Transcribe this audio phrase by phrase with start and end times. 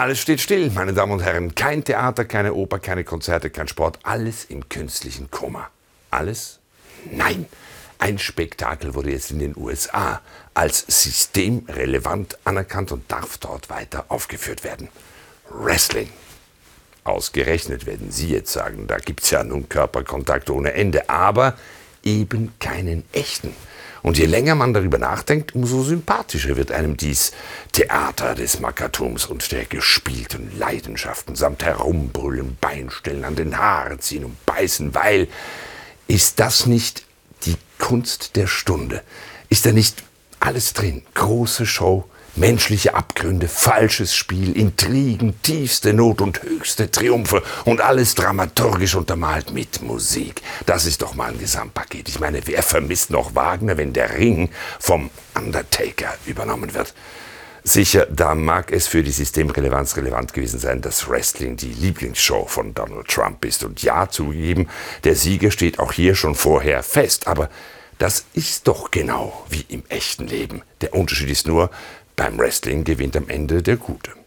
[0.00, 1.54] Alles steht still, meine Damen und Herren.
[1.54, 3.98] Kein Theater, keine Oper, keine Konzerte, kein Sport.
[4.02, 5.68] Alles im künstlichen Koma.
[6.10, 6.58] Alles?
[7.12, 7.44] Nein.
[7.98, 10.22] Ein Spektakel wurde jetzt in den USA
[10.54, 14.88] als systemrelevant anerkannt und darf dort weiter aufgeführt werden.
[15.50, 16.08] Wrestling.
[17.04, 21.58] Ausgerechnet werden Sie jetzt sagen, da gibt es ja nun Körperkontakt ohne Ende, aber
[22.02, 23.54] eben keinen echten.
[24.02, 27.32] Und je länger man darüber nachdenkt, umso sympathischer wird einem dies
[27.72, 34.46] Theater des Mackertums und der gespielten Leidenschaften samt Herumbrüllen, Beinstellen, an den Haaren ziehen und
[34.46, 35.28] beißen, weil
[36.06, 37.04] ist das nicht
[37.44, 39.02] die Kunst der Stunde?
[39.48, 40.02] Ist da nicht
[40.40, 41.02] alles drin?
[41.14, 48.94] Große Show, menschliche Abgründe, falsches Spiel, Intrigen, tiefste Not und höchste Triumphe und alles dramaturgisch
[48.94, 50.42] untermalt mit Musik.
[50.66, 52.08] Das ist doch mal ein Gesamtpaket.
[52.08, 56.94] Ich meine, wer vermisst noch Wagner, wenn der Ring vom Undertaker übernommen wird?
[57.62, 62.72] Sicher, da mag es für die Systemrelevanz relevant gewesen sein, dass Wrestling die Lieblingsshow von
[62.72, 63.64] Donald Trump ist.
[63.64, 64.68] Und ja, zugegeben,
[65.04, 67.26] der Sieger steht auch hier schon vorher fest.
[67.26, 67.50] Aber
[67.98, 70.62] das ist doch genau wie im echten Leben.
[70.80, 71.70] Der Unterschied ist nur,
[72.20, 74.19] beim Wrestling gewinnt am Ende der Gute.